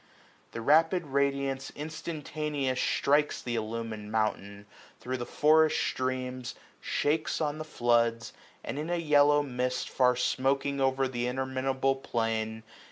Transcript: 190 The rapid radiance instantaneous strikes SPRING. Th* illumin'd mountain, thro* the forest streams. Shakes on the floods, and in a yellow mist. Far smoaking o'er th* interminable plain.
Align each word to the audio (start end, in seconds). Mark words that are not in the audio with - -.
190 0.53 0.53
The 0.53 0.61
rapid 0.61 1.05
radiance 1.13 1.71
instantaneous 1.75 2.81
strikes 2.81 3.37
SPRING. 3.37 3.53
Th* 3.53 3.59
illumin'd 3.61 4.11
mountain, 4.11 4.65
thro* 4.99 5.15
the 5.15 5.27
forest 5.27 5.77
streams. 5.79 6.55
Shakes 6.79 7.39
on 7.39 7.59
the 7.59 7.63
floods, 7.63 8.33
and 8.63 8.79
in 8.79 8.89
a 8.89 8.95
yellow 8.95 9.43
mist. 9.43 9.89
Far 9.89 10.15
smoaking 10.15 10.81
o'er 10.81 11.07
th* 11.07 11.23
interminable 11.29 11.97
plain. 11.97 12.63